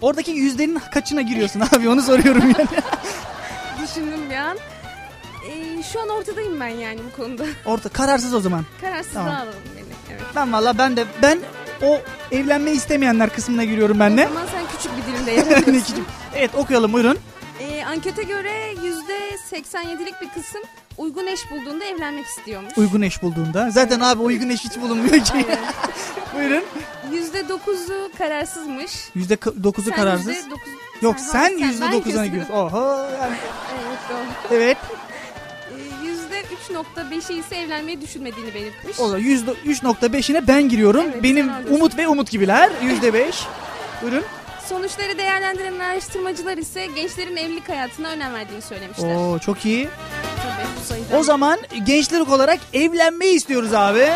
Oradaki 0.01 0.31
yüzdenin 0.31 0.79
kaçına 0.93 1.21
giriyorsun 1.21 1.59
abi 1.75 1.89
onu 1.89 2.01
soruyorum 2.01 2.41
yani. 2.43 2.67
düşündüm 3.83 4.29
bir 4.29 4.35
an. 4.35 4.57
E, 5.49 5.83
şu 5.93 6.01
an 6.01 6.09
ortadayım 6.09 6.59
ben 6.59 6.67
yani 6.67 6.99
bu 7.11 7.21
konuda. 7.23 7.45
Orta 7.65 7.89
kararsız 7.89 8.33
o 8.33 8.39
zaman. 8.39 8.65
Kararsızlığa 8.81 9.23
Tamam. 9.23 9.35
alalım 9.41 9.53
beni. 9.75 9.85
Evet. 10.11 10.21
Ben 10.35 10.53
valla 10.53 10.77
ben 10.77 10.97
de 10.97 11.05
ben 11.21 11.39
o 11.83 11.97
evlenmeyi 12.31 12.77
istemeyenler 12.77 13.29
kısmına 13.29 13.63
giriyorum 13.63 13.99
ben 13.99 14.17
de. 14.17 14.23
zaman 14.23 14.45
sen 14.51 14.61
küçük 14.77 14.91
bir 14.97 15.13
dilimde 15.13 15.31
yer 15.31 15.45
alıyorsun. 15.45 15.73
İkinci- 15.73 16.01
evet 16.35 16.55
okuyalım 16.55 16.93
buyurun. 16.93 17.17
Ee, 17.59 17.83
ankete 17.85 18.23
göre 18.23 18.73
%87'lik 18.73 20.21
bir 20.21 20.29
kısım 20.29 20.61
uygun 20.97 21.27
eş 21.27 21.51
bulduğunda 21.51 21.85
evlenmek 21.85 22.25
istiyormuş. 22.25 22.77
Uygun 22.77 23.01
eş 23.01 23.21
bulduğunda. 23.23 23.69
Zaten 23.71 23.99
abi 23.99 24.21
uygun 24.21 24.49
eş 24.49 24.63
hiç 24.63 24.77
bulunmuyor 24.81 25.23
ki. 25.23 25.45
buyurun. 26.37 26.63
%9'u 27.11 28.11
kararsızmış. 28.17 28.91
Yüzde 29.15 29.37
dokuzu 29.63 29.91
kararsız. 29.91 30.27
%9 30.27 30.57
Yok 31.01 31.15
Ha, 31.15 31.19
sen 31.19 31.49
yüzde 31.57 31.91
dokuzuna 31.91 32.23
yüzde- 32.23 32.27
giriyorsun. 32.27 32.53
Oho 32.53 32.97
yani. 33.21 33.35
Evet 33.87 33.99
doğru. 34.09 34.55
Evet. 34.55 34.77
Ee, 36.03 36.07
%3.5'i 36.07 37.39
ise 37.39 37.55
evlenmeyi 37.55 38.01
düşünmediğini 38.01 38.53
belirtmiş. 38.53 38.99
O 38.99 39.11
da 39.11 39.17
yüzde 39.17 39.51
üç 39.65 39.83
nokta 39.83 40.13
beşine 40.13 40.47
ben 40.47 40.69
giriyorum. 40.69 41.05
Evet, 41.13 41.23
Benim. 41.23 41.51
Umut 41.71 41.97
ve 41.97 42.07
Umut 42.07 42.31
gibiler. 42.31 42.69
Yüzde 42.83 43.13
beş. 43.13 43.43
Buyurun. 44.01 44.23
Sonuçları 44.69 45.17
değerlendiren 45.17 45.79
araştırmacılar 45.79 46.57
ise 46.57 46.85
gençlerin 46.85 47.35
evlilik 47.37 47.69
hayatına 47.69 48.07
önem 48.09 48.33
verdiğini 48.33 48.61
söylemişler. 48.61 49.15
Oo 49.15 49.39
çok 49.39 49.65
iyi. 49.65 49.87
Tabii 50.43 50.67
bu 50.81 50.85
sayıdan. 50.87 51.19
O 51.19 51.23
zaman 51.23 51.59
gençlik 51.85 52.29
olarak 52.29 52.59
evlenmeyi 52.73 53.35
istiyoruz 53.35 53.73
abi. 53.73 54.07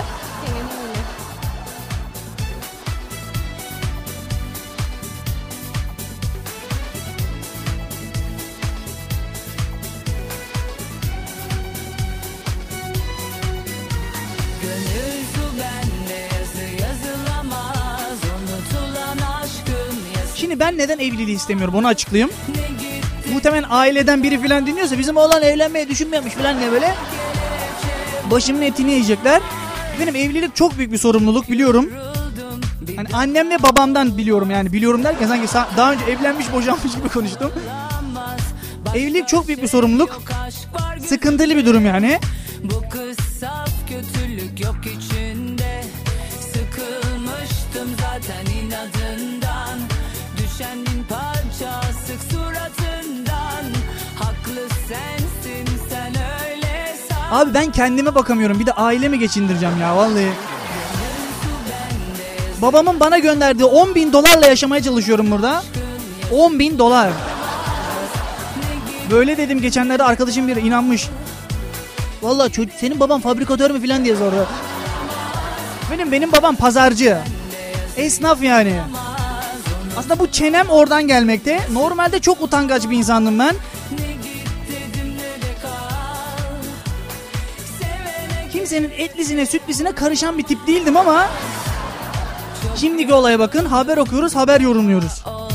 Şimdi 20.52 20.60
ben 20.60 20.78
neden 20.78 21.00
evliliği 21.00 21.36
istemiyorum 21.36 21.76
onu 21.76 21.88
açıklayayım. 21.88 22.32
ne 23.28 23.34
Muhtemelen 23.34 23.68
aileden 23.70 24.24
biri 24.24 24.42
falan 24.42 24.68
dinliyorsa 24.68 24.98
bizim 25.00 25.18
oğlan 25.18 25.44
evlenmeyi 25.44 25.90
düşünmüyormuş 25.90 26.34
falan 26.34 26.60
diye 26.60 26.72
böyle 26.72 26.96
başımın 28.32 28.62
etini 28.62 28.92
yiyecekler. 28.92 29.42
Benim 30.00 30.16
evlilik 30.16 30.56
çok 30.56 30.78
büyük 30.78 30.92
bir 30.92 30.98
sorumluluk 30.98 31.50
biliyorum. 31.52 31.90
Hani 32.96 33.08
annem 33.14 33.50
ve 33.50 33.64
babamdan 33.64 34.18
biliyorum 34.18 34.52
yani 34.52 34.74
biliyorum 34.74 35.04
derken 35.04 35.28
sanki 35.28 35.46
sa- 35.48 35.78
daha 35.78 35.92
önce 35.94 36.06
evlenmiş 36.06 36.54
boşanmış 36.54 36.96
gibi 36.96 37.10
konuştum. 37.10 37.52
Evlilik 38.96 39.28
çok 39.28 39.48
büyük 39.48 39.62
bir 39.62 39.68
sorumluluk. 39.68 40.22
Sıkıntılı 41.08 41.56
bir 41.56 41.66
durum 41.66 41.86
yani. 41.86 42.20
Bu 42.64 42.90
kız 42.90 43.18
saf 43.40 43.70
kötülük 43.90 44.60
yok 44.62 44.78
içinde 44.86 45.84
Sıkılmıştım 46.40 47.90
zaten 48.02 48.51
Abi 57.32 57.54
ben 57.54 57.72
kendime 57.72 58.16
bakamıyorum 58.16 58.60
bir 58.60 58.66
de 58.66 58.72
ailemi 58.72 59.20
geçindireceğim 59.20 59.82
ya 59.82 59.98
vallahi. 59.98 60.32
Babamın 62.62 63.00
bana 63.00 63.18
gönderdiği 63.18 63.66
10 63.66 63.96
bin 63.96 64.14
dolarla 64.14 64.46
yaşamaya 64.46 64.84
çalışıyorum 64.84 65.32
burada. 65.32 65.64
10 66.32 66.60
bin 66.60 66.80
dolar. 66.80 67.12
Böyle 69.12 69.38
dedim 69.38 69.62
geçenlerde 69.62 70.04
arkadaşım 70.04 70.48
biri 70.48 70.60
inanmış. 70.60 71.10
Çocuk 72.52 72.74
senin 72.80 73.00
baban 73.00 73.22
fabrikatör 73.22 73.72
mü 73.72 73.82
filan 73.82 74.06
diye 74.06 74.16
sordu. 74.16 74.48
Benim 75.92 76.12
benim 76.12 76.32
babam 76.32 76.56
pazarcı. 76.56 77.18
Esnaf 77.98 78.44
yani. 78.44 78.82
Aslında 79.98 80.20
bu 80.20 80.32
çenem 80.32 80.70
oradan 80.70 81.08
gelmekte. 81.08 81.60
Normalde 81.72 82.20
çok 82.20 82.42
utangaç 82.42 82.90
bir 82.90 82.98
insandım 82.98 83.40
ben. 83.40 83.56
Kimsenin 88.52 88.92
etlisine 88.98 89.46
sütlisine 89.46 89.92
karışan 89.92 90.38
bir 90.38 90.44
tip 90.44 90.68
değildim 90.68 90.98
ama 90.98 91.28
Şimdiki 92.76 93.14
olaya 93.14 93.40
bakın 93.40 93.66
haber 93.66 93.98
okuyoruz 93.98 94.36
haber 94.36 94.62
yorumluyoruz. 94.62 95.24
olmaz 95.26 95.52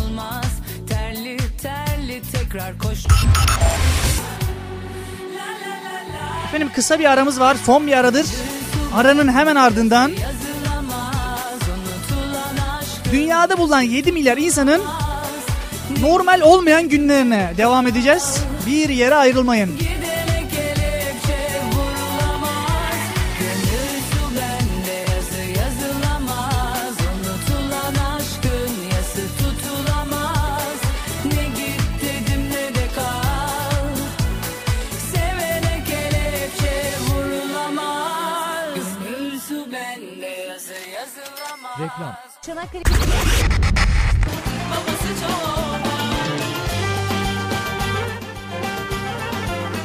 kısa 6.77 6.99
bir 6.99 7.05
aramız 7.05 7.41
var 7.41 7.57
son 7.65 7.87
bir 7.87 7.93
aradır. 7.93 8.27
Aranın 8.95 9.33
hemen 9.33 9.57
ardından 9.57 10.13
dünyada 13.13 13.59
bulunan 13.59 13.83
7 13.83 14.13
milyar 14.13 14.37
insanın 14.37 14.83
normal 16.01 16.41
olmayan 16.41 16.89
günlerine 16.89 17.53
devam 17.57 17.87
edeceğiz. 17.87 18.41
Bir 18.67 18.89
yere 18.89 19.15
ayrılmayın. 19.15 19.71
Reklam. 41.79 42.36
Çok 42.47 42.57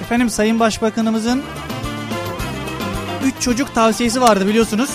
Efendim 0.01 0.29
Sayın 0.29 0.59
Başbakanımızın 0.59 1.43
3 3.25 3.41
çocuk 3.41 3.75
tavsiyesi 3.75 4.21
vardı 4.21 4.47
biliyorsunuz. 4.47 4.89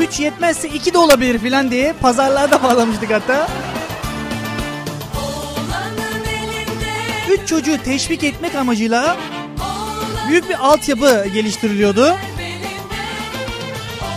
3 0.00 0.20
yetmezse 0.20 0.68
2 0.68 0.94
de 0.94 0.98
olabilir 0.98 1.38
filan 1.38 1.70
diye 1.70 1.92
pazarlarda 1.92 2.62
bağlamıştık 2.62 3.10
hatta. 3.10 3.48
Oğlanın 5.16 6.24
elinde 6.24 7.42
3 7.42 7.48
çocuğu 7.48 7.78
teşvik 7.84 8.24
etmek 8.24 8.54
amacıyla 8.54 9.16
büyük 10.28 10.48
bir 10.48 10.66
altyapı 10.66 11.26
geliştiriliyordu. 11.34 12.16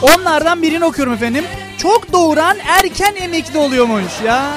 Onlardan 0.02 0.62
birini 0.62 0.86
okuyorum 0.86 1.14
efendim. 1.14 1.46
Çok 1.78 2.14
doğuran 2.14 2.58
erken 2.68 3.16
emekli 3.16 3.58
oluyormuş 3.58 4.22
ya. 4.26 4.54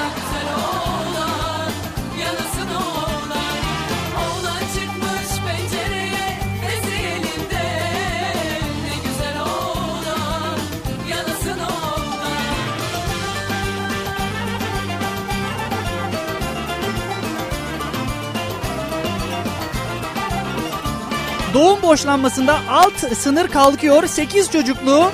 Doğum 21.53 21.81
borçlanmasında 21.81 22.59
alt 22.69 23.17
sınır 23.17 23.47
kalkıyor. 23.47 24.07
8 24.07 24.51
çocuklu 24.51 25.11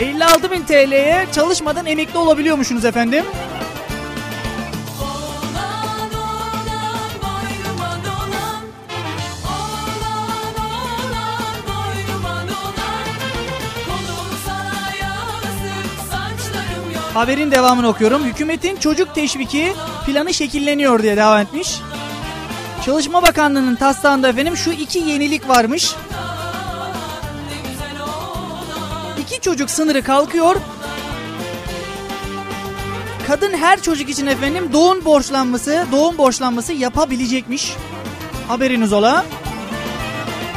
56 0.00 0.50
bin 0.52 0.62
TL'ye 0.62 1.26
çalışmadan 1.32 1.86
emekli 1.86 2.18
olabiliyormuşsunuz 2.18 2.84
efendim. 2.84 3.24
Haberin 17.14 17.50
devamını 17.50 17.88
okuyorum. 17.88 18.24
Hükümetin 18.24 18.76
çocuk 18.76 19.14
teşviki 19.14 19.72
planı 20.06 20.34
şekilleniyor 20.34 21.02
diye 21.02 21.16
devam 21.16 21.40
etmiş. 21.40 21.80
Çalışma 22.84 23.22
Bakanlığı'nın 23.22 23.76
taslağında 23.76 24.28
efendim 24.28 24.56
şu 24.56 24.70
iki 24.70 24.98
yenilik 24.98 25.48
varmış. 25.48 25.94
Çocuk 29.46 29.70
sınırı 29.70 30.02
kalkıyor. 30.02 30.56
Kadın 33.26 33.52
her 33.52 33.82
çocuk 33.82 34.08
için 34.08 34.26
efendim 34.26 34.72
doğum 34.72 35.04
borçlanması, 35.04 35.86
doğum 35.92 36.18
borçlanması 36.18 36.72
yapabilecekmiş. 36.72 37.74
Haberiniz 38.48 38.92
ola. 38.92 39.24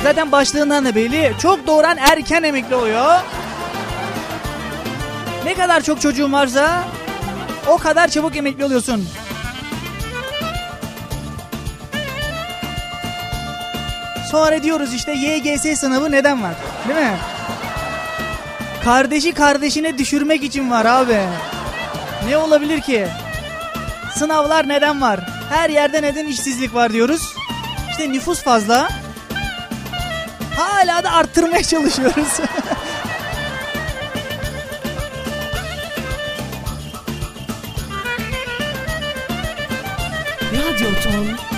Zaten 0.04 0.32
başlığından 0.32 0.86
da 0.86 0.96
belli. 0.96 1.34
Çok 1.42 1.68
doğuran 1.68 1.98
erken 1.98 2.44
emekli 2.44 2.76
oluyor. 2.76 3.20
Ne 5.46 5.54
kadar 5.54 5.82
çok 5.82 6.02
çocuğun 6.02 6.34
varsa 6.34 6.84
o 7.68 7.78
kadar 7.78 8.08
çabuk 8.08 8.38
emekli 8.38 8.66
oluyorsun. 8.66 9.10
Sonra 14.32 14.64
diyoruz 14.64 14.94
işte 14.94 15.12
YGS 15.12 15.80
sınavı 15.80 16.12
neden 16.12 16.44
var? 16.44 16.54
Değil 16.88 17.00
mi? 17.00 17.18
Kardeşi 18.84 19.32
kardeşine 19.34 19.98
düşürmek 19.98 20.44
için 20.44 20.72
var 20.72 20.86
abi. 20.86 21.20
Ne 22.28 22.38
olabilir 22.38 22.82
ki? 22.82 23.08
Sınavlar 24.16 24.68
neden 24.68 25.02
var? 25.02 25.20
Her 25.50 25.70
yerde 25.70 26.02
neden 26.02 26.26
işsizlik 26.26 26.74
var 26.74 26.94
diyoruz. 26.94 27.22
İşte 27.92 28.12
nüfus 28.12 28.44
fazla. 28.44 28.90
Hala 30.58 31.04
da 31.04 31.12
arttırmaya 31.12 31.64
çalışıyoruz. 31.74 32.40
Radyo 40.54 40.90
Ton 41.04 41.49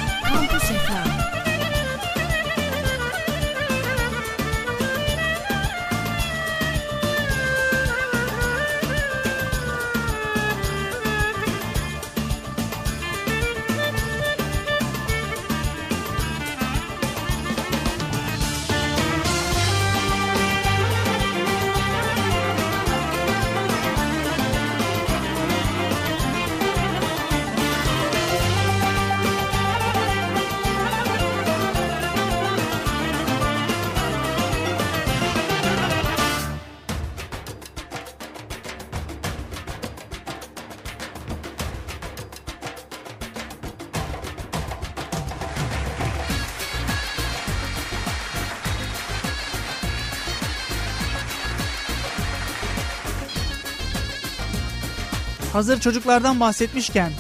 Hazır 55.61 55.79
çocuklardan 55.79 56.39
bahsetmişken 56.39 57.11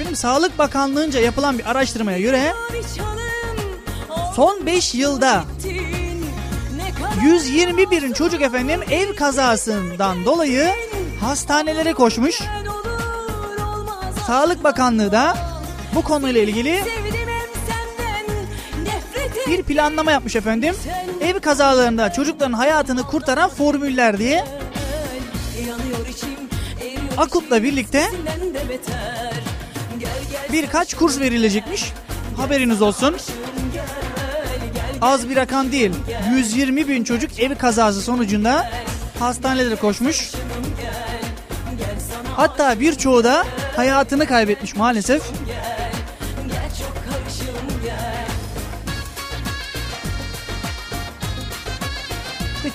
Benim 0.00 0.16
Sağlık 0.16 0.58
Bakanlığı'nca 0.58 1.20
yapılan 1.20 1.58
bir 1.58 1.70
araştırmaya 1.70 2.20
göre 2.20 2.52
son 4.36 4.66
5 4.66 4.94
yılda 4.94 5.44
121 7.22 8.14
çocuk 8.14 8.42
efendim 8.42 8.80
ev 8.90 9.14
kazasından 9.14 10.24
dolayı 10.24 10.68
hastanelere 11.20 11.92
koşmuş. 11.92 12.42
Sağlık 14.26 14.64
Bakanlığı 14.64 15.12
da 15.12 15.36
bu 15.94 16.02
konuyla 16.02 16.40
ilgili 16.40 16.84
bir 19.50 19.62
planlama 19.62 20.10
yapmış 20.10 20.36
efendim. 20.36 20.74
Ev 21.20 21.40
kazalarında 21.40 22.12
çocukların 22.12 22.52
hayatını 22.52 23.02
kurtaran 23.02 23.50
formüller 23.50 24.18
diye 24.18 24.44
Akut'la 27.16 27.62
birlikte 27.62 28.06
birkaç 30.52 30.94
kurs 30.94 31.20
verilecekmiş. 31.20 31.92
Haberiniz 32.36 32.82
olsun. 32.82 33.16
Az 35.00 35.28
bir 35.28 35.36
rakam 35.36 35.72
değil. 35.72 35.90
120 36.34 36.88
bin 36.88 37.04
çocuk 37.04 37.40
ev 37.40 37.54
kazası 37.54 38.02
sonucunda 38.02 38.70
hastanelere 39.18 39.76
koşmuş. 39.76 40.32
Hatta 42.36 42.80
birçoğu 42.80 43.24
da 43.24 43.44
hayatını 43.76 44.26
kaybetmiş 44.26 44.76
maalesef. 44.76 45.22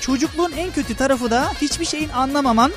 Çocukluğun 0.06 0.52
en 0.52 0.72
kötü 0.72 0.96
tarafı 0.96 1.32
da 1.32 1.52
hiçbir 1.62 1.86
şeyin 1.86 2.10
anlamaman. 2.10 2.72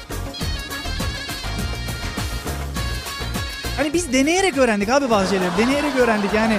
Hani 3.77 3.93
biz 3.93 4.13
deneyerek 4.13 4.59
öğrendik 4.59 4.89
abi 4.89 5.11
bazı 5.11 5.31
şeyleri. 5.31 5.51
Deneyerek 5.59 5.97
öğrendik 5.97 6.35
yani. 6.35 6.59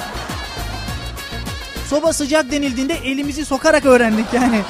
Soba 1.88 2.14
sıcak 2.14 2.52
denildiğinde 2.52 2.94
elimizi 2.94 3.46
sokarak 3.46 3.86
öğrendik 3.86 4.26
yani. 4.34 4.62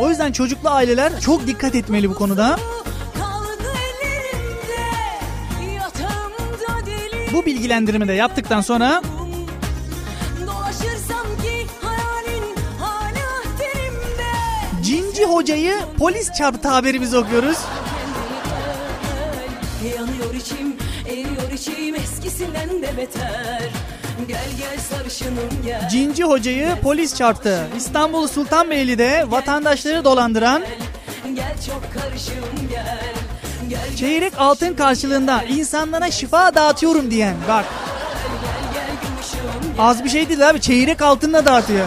O 0.00 0.08
yüzden 0.08 0.32
çocuklu 0.32 0.70
aileler 0.70 1.20
çok 1.20 1.46
dikkat 1.46 1.74
etmeli 1.74 2.10
bu 2.10 2.14
konuda. 2.14 2.58
Bu 7.32 7.46
bilgilendirme 7.46 8.08
de 8.08 8.12
yaptıktan 8.12 8.60
sonra 8.60 9.02
hocayı 15.40 15.74
polis 15.98 16.32
çarptı 16.32 16.68
haberimizi 16.68 17.18
okuyoruz. 17.18 17.58
Yanıyor 19.84 20.34
içim, 20.34 20.76
eriyor 21.08 21.52
içim 21.52 21.94
eskisinden 21.94 22.82
de 22.82 22.96
beter 22.96 23.62
Cinci 25.90 26.24
hocayı 26.24 26.76
polis 26.82 27.16
çarptı. 27.16 27.66
İstanbul 27.76 28.26
Sultanbeyli'de 28.26 29.24
vatandaşları 29.28 30.04
dolandıran 30.04 30.62
çeyrek 33.96 34.32
altın 34.38 34.74
karşılığında 34.74 35.42
insanlara 35.42 36.10
şifa 36.10 36.54
dağıtıyorum 36.54 37.10
diyen. 37.10 37.36
Bak 37.48 37.64
az 39.78 40.04
bir 40.04 40.08
şey 40.10 40.28
değil 40.28 40.50
abi 40.50 40.60
çeyrek 40.60 41.02
altınla 41.02 41.46
dağıtıyor. 41.46 41.86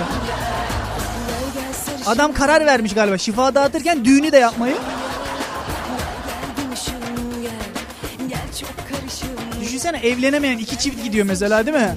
Adam 2.07 2.33
karar 2.33 2.65
vermiş 2.65 2.93
galiba 2.93 3.17
şifa 3.17 3.55
dağıtırken 3.55 4.05
düğünü 4.05 4.31
de 4.31 4.37
yapmayı. 4.37 4.75
Düşünsene 9.61 9.97
evlenemeyen 9.97 10.57
iki 10.57 10.77
çift 10.77 11.03
gidiyor 11.03 11.25
mesela 11.25 11.65
değil 11.65 11.77
mi? 11.77 11.95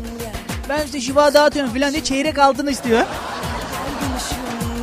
Ben 0.68 0.84
işte 0.84 1.00
şifa 1.00 1.34
dağıtıyorum 1.34 1.74
falan 1.74 1.92
diye 1.92 2.04
çeyrek 2.04 2.38
altın 2.38 2.66
istiyor. 2.66 3.02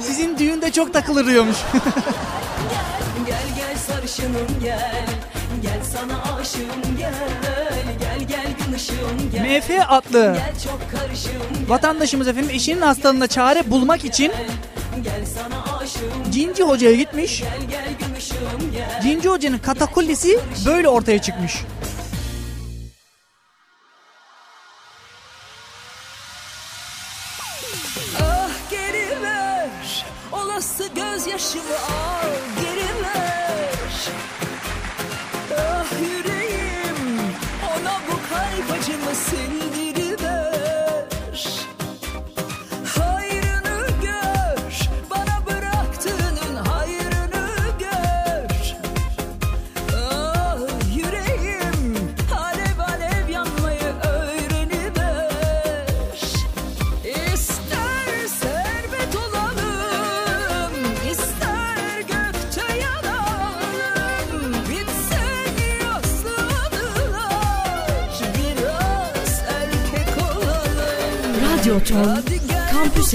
Sizin 0.01 0.37
düğünde 0.37 0.71
çok 0.71 0.93
takılırıyormuş. 0.93 1.57
Gel 3.27 3.43
gel 3.55 3.77
sarışınım 3.87 4.47
gel 4.63 5.05
Gel 5.61 5.79
sana 5.93 6.35
aşığım 6.41 6.97
gel 6.99 7.13
Gel 7.99 8.27
gel 8.27 8.47
gün 8.65 8.73
ışığım 8.73 9.31
gel 9.31 9.59
MF 9.59 9.69
adlı 9.89 10.37
vatandaşımız 11.67 12.27
efendim 12.27 12.49
eşinin 12.53 12.81
hastalığına 12.81 13.27
çare 13.27 13.71
bulmak 13.71 14.05
için 14.05 14.31
Cinci 16.33 16.63
hocaya 16.63 16.95
gitmiş. 16.95 17.43
Cinci 19.03 19.29
hocanın 19.29 19.57
katakullisi 19.57 20.39
böyle 20.65 20.87
ortaya 20.87 21.21
çıkmış. 21.21 21.53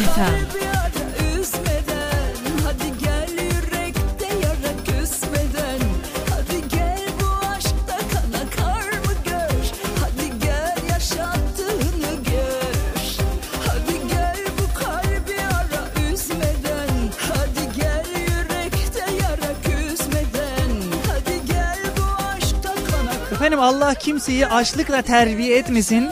Kana 0.06 0.48
Efendim 23.32 23.60
Allah 23.60 23.94
kimseyi 23.94 24.46
açlıkla 24.46 25.02
terbiye 25.02 25.58
etmesin. 25.58 26.08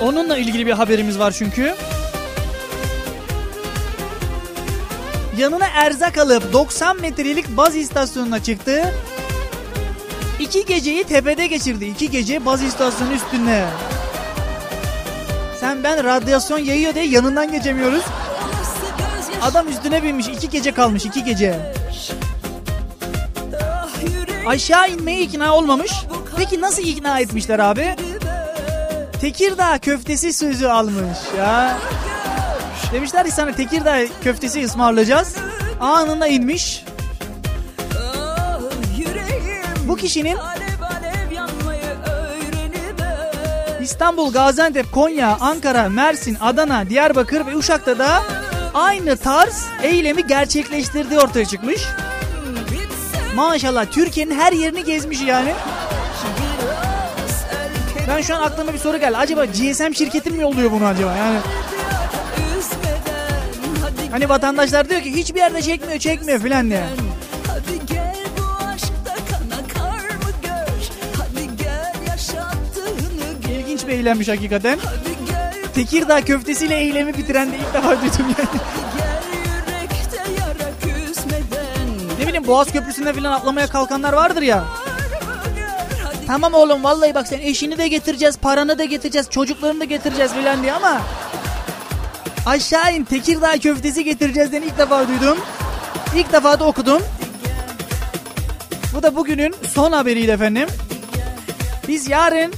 Onunla 0.00 0.38
ilgili 0.38 0.66
bir 0.66 0.72
haberimiz 0.72 1.18
var 1.18 1.34
çünkü. 1.38 1.74
Yanına 5.38 5.66
erzak 5.66 6.18
alıp 6.18 6.52
90 6.52 7.00
metrelik 7.00 7.56
baz 7.56 7.76
istasyonuna 7.76 8.42
çıktı. 8.42 8.94
İki 10.40 10.64
geceyi 10.66 11.04
tepede 11.04 11.46
geçirdi. 11.46 11.84
İki 11.84 12.10
gece 12.10 12.46
baz 12.46 12.62
istasyonu 12.62 13.12
üstünde. 13.12 13.64
Sen 15.60 15.82
ben 15.82 16.04
radyasyon 16.04 16.58
yayıyor 16.58 16.94
diye 16.94 17.06
yanından 17.06 17.52
geçemiyoruz. 17.52 18.04
Adam 19.42 19.68
üstüne 19.68 20.02
binmiş. 20.02 20.28
iki 20.28 20.50
gece 20.50 20.72
kalmış. 20.72 21.04
iki 21.04 21.24
gece. 21.24 21.74
Aşağı 24.46 24.90
inmeye 24.90 25.20
ikna 25.20 25.54
olmamış. 25.54 25.92
Peki 26.36 26.60
nasıl 26.60 26.82
ikna 26.82 27.20
etmişler 27.20 27.58
abi? 27.58 27.96
Tekirdağ 29.20 29.78
köftesi 29.78 30.32
sözü 30.32 30.66
almış 30.66 31.18
ya. 31.38 31.78
Demişler 32.94 33.24
ki 33.24 33.30
sana 33.30 33.52
Tekirdağ 33.52 33.98
köftesi 34.24 34.64
ısmarlayacağız. 34.64 35.36
Anında 35.80 36.26
inmiş. 36.26 36.84
Bu 39.88 39.96
kişinin 39.96 40.38
İstanbul, 43.80 44.32
Gaziantep, 44.32 44.92
Konya, 44.92 45.36
Ankara, 45.40 45.88
Mersin, 45.88 46.36
Adana, 46.40 46.88
Diyarbakır 46.88 47.46
ve 47.46 47.56
Uşak'ta 47.56 47.98
da 47.98 48.22
aynı 48.74 49.16
tarz 49.16 49.66
eylemi 49.82 50.26
gerçekleştirdiği 50.26 51.20
ortaya 51.20 51.44
çıkmış. 51.44 51.82
Maşallah 53.34 53.86
Türkiye'nin 53.90 54.38
her 54.38 54.52
yerini 54.52 54.84
gezmiş 54.84 55.22
yani. 55.22 55.54
Ben 58.08 58.20
şu 58.20 58.36
an 58.36 58.42
aklıma 58.42 58.72
bir 58.72 58.78
soru 58.78 58.98
geldi. 58.98 59.16
Acaba 59.16 59.44
GSM 59.44 59.92
şirketi 59.92 60.30
mi 60.30 60.42
yolluyor 60.42 60.70
bunu 60.70 60.86
acaba? 60.86 61.16
Yani 61.16 61.38
hani 64.14 64.28
vatandaşlar 64.28 64.88
diyor 64.88 65.02
ki 65.02 65.14
hiçbir 65.14 65.38
yerde 65.38 65.62
çekmiyor 65.62 65.98
çekmiyor 65.98 66.40
filan 66.40 66.70
diye. 66.70 66.84
İlginç 73.50 73.86
bir 73.86 73.92
eylemmiş 73.92 74.28
hakikaten. 74.28 74.78
Tekirdağ 75.74 76.20
köftesiyle 76.20 76.76
eylemi 76.76 77.16
bitiren 77.16 77.52
de 77.52 77.56
ilk 77.56 77.74
defa 77.74 77.90
duydum 77.90 78.34
yani. 78.38 78.60
Ne 82.20 82.26
bileyim 82.26 82.46
Boğaz 82.46 82.72
Köprüsü'nde 82.72 83.12
falan 83.12 83.32
atlamaya 83.32 83.66
kalkanlar 83.66 84.12
vardır 84.12 84.42
ya. 84.42 84.64
Tamam 86.26 86.54
oğlum 86.54 86.84
vallahi 86.84 87.14
bak 87.14 87.28
sen 87.28 87.38
eşini 87.38 87.78
de 87.78 87.88
getireceğiz, 87.88 88.38
paranı 88.38 88.78
da 88.78 88.84
getireceğiz, 88.84 89.30
çocuklarını 89.30 89.80
da 89.80 89.84
getireceğiz 89.84 90.32
filan 90.32 90.62
diye 90.62 90.72
ama 90.72 91.00
aşağı 92.46 92.94
in 92.94 93.04
Tekirdağ 93.04 93.58
köftesi 93.58 94.04
getireceğiz 94.04 94.52
diye 94.52 94.62
ilk 94.62 94.78
defa 94.78 95.08
duydum. 95.08 95.38
İlk 96.16 96.32
defa 96.32 96.60
da 96.60 96.64
okudum. 96.64 97.02
Bu 98.94 99.02
da 99.02 99.16
bugünün 99.16 99.54
son 99.74 99.92
haberiydi 99.92 100.30
efendim. 100.30 100.68
Biz 101.88 102.08
yarın 102.08 102.54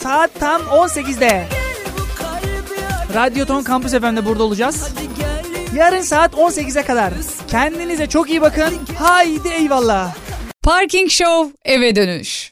saat 0.00 0.30
tam 0.40 0.62
18'de 0.62 1.46
bu 1.98 2.18
kalbi 2.18 2.80
yara 3.14 3.26
Radyoton 3.26 3.62
Kampüs 3.62 3.92
FM'de 3.92 4.26
burada 4.26 4.42
olacağız. 4.42 4.88
Yarın 5.76 6.00
saat 6.00 6.34
18'e 6.34 6.82
kadar. 6.82 7.12
Kendinize 7.48 8.06
çok 8.06 8.30
iyi 8.30 8.40
bakın. 8.40 8.74
Haydi 8.98 9.48
eyvallah. 9.48 10.14
Parking 10.62 11.10
Show 11.10 11.52
eve 11.64 11.96
dönüş. 11.96 12.51